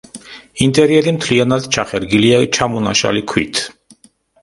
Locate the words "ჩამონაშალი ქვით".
2.59-3.67